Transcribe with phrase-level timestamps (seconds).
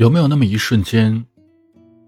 [0.00, 1.26] 有没有那么一瞬间，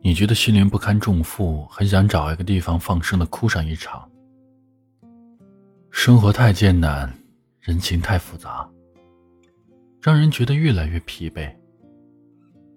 [0.01, 4.11] 你觉得心灵不堪重负，很想找一个地方放声的哭上一场？
[5.91, 7.13] 生活太艰难，
[7.61, 8.67] 人情太复杂，
[10.01, 11.55] 让人觉得越来越疲惫。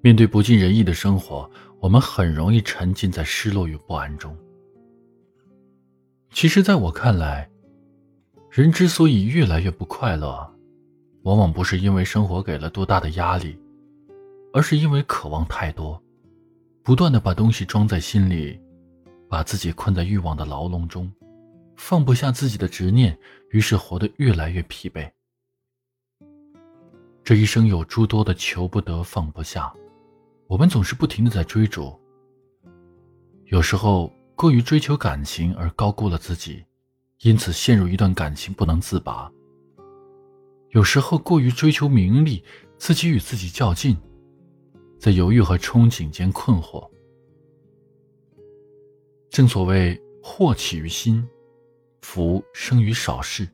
[0.02, 4.38] 面对不尽人意的生活，我们很容易沉浸在失落与不安中。
[6.30, 7.50] 其实，在我看来，
[8.52, 10.54] 人之所以越来越不快乐，
[11.24, 13.58] 往往不是因为生活给了多大的压力。
[14.56, 16.02] 而是因为渴望太多，
[16.82, 18.58] 不断的把东西装在心里，
[19.28, 21.12] 把自己困在欲望的牢笼中，
[21.76, 25.12] 放不下自己的执念，于是活得越来越疲惫。
[27.22, 29.74] 这一生有诸多的求不得、放不下，
[30.48, 31.94] 我们总是不停的在追逐。
[33.48, 36.64] 有时候过于追求感情而高估了自己，
[37.24, 39.30] 因此陷入一段感情不能自拔；
[40.70, 42.42] 有时候过于追求名利，
[42.78, 43.98] 自己与自己较劲。
[45.06, 46.84] 在犹豫和憧憬间困惑。
[49.30, 51.24] 正所谓祸起于心，
[52.02, 53.48] 福生于少事。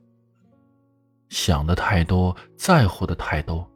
[1.28, 3.70] 想的太多，在乎的太多，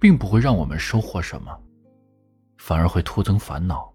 [0.00, 1.54] 并不会让我们收获什么，
[2.56, 3.92] 反而会徒增烦恼。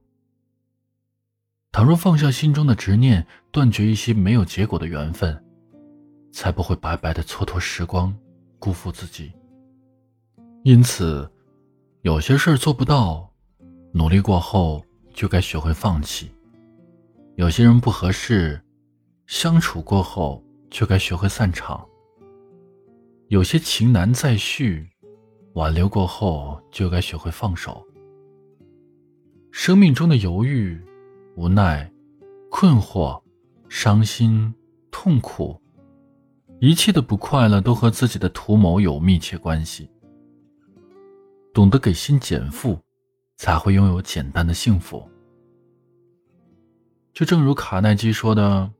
[1.71, 5.43] 倘若放下心中的执念，断绝一些没有结果的缘分，
[6.31, 8.15] 才不会白白的蹉跎时光，
[8.59, 9.31] 辜负自己。
[10.61, 11.27] 因此。
[12.03, 13.29] 有些事做不到，
[13.91, 16.27] 努力过后就该学会放弃；
[17.35, 18.61] 有些人不合适，
[19.25, 21.85] 相处过后就该学会散场；
[23.29, 24.87] 有些情难再续，
[25.53, 27.83] 挽留过后就该学会放手。
[29.51, 30.79] 生命中的犹豫、
[31.35, 31.91] 无奈、
[32.51, 33.19] 困惑、
[33.67, 34.53] 伤心、
[34.91, 35.59] 痛苦，
[36.61, 39.89] 一切的不快乐都和自己的图谋有密切关系。
[41.67, 42.79] 懂得给心减负，
[43.35, 45.05] 才会拥有简单的幸福。
[47.13, 48.71] 就正如卡耐基说的：“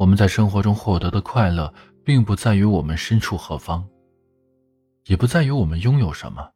[0.00, 1.70] 我们在生活中获得的快乐，
[2.02, 3.86] 并不在于我们身处何方，
[5.04, 6.50] 也不在于我们拥有什么，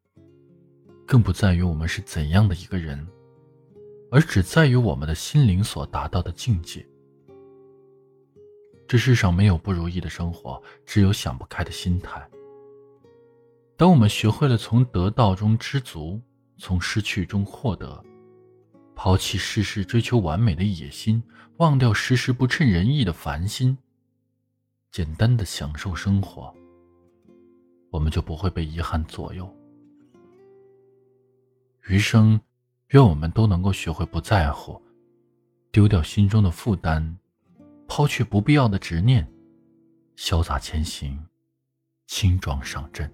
[1.07, 3.07] 更不在于我们是怎样的一个人，
[4.11, 6.83] 而只在于我们的心灵所达到的境界。
[8.89, 12.27] 这世上没有不如意的生活，只有想不开的心态。”
[13.79, 16.19] 当我们学会了从得到中知足，
[16.57, 18.03] 从失去中获得，
[18.95, 21.23] 抛弃事事追求完美的野心，
[21.59, 23.77] 忘掉时时不称人意的烦心，
[24.91, 26.55] 简单的享受生活，
[27.91, 29.47] 我们就不会被遗憾左右。
[31.89, 32.41] 余生，
[32.89, 34.81] 愿我们都能够学会不在乎，
[35.71, 37.15] 丢掉心中的负担，
[37.87, 39.31] 抛去不必要的执念，
[40.17, 41.23] 潇洒前行，
[42.07, 43.13] 轻装上阵。